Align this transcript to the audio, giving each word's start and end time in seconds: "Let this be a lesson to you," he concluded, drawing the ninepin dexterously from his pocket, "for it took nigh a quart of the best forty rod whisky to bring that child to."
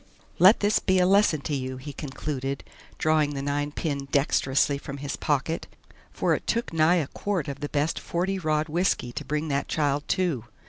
"Let 0.39 0.61
this 0.61 0.79
be 0.79 0.97
a 0.97 1.05
lesson 1.05 1.41
to 1.41 1.53
you," 1.55 1.77
he 1.77 1.93
concluded, 1.93 2.63
drawing 2.97 3.35
the 3.35 3.43
ninepin 3.43 4.07
dexterously 4.11 4.79
from 4.79 4.97
his 4.97 5.15
pocket, 5.15 5.67
"for 6.11 6.33
it 6.33 6.47
took 6.47 6.73
nigh 6.73 6.95
a 6.95 7.05
quart 7.07 7.47
of 7.47 7.59
the 7.59 7.69
best 7.69 7.99
forty 7.99 8.39
rod 8.39 8.67
whisky 8.67 9.11
to 9.11 9.23
bring 9.23 9.47
that 9.49 9.67
child 9.67 10.07
to." 10.07 10.45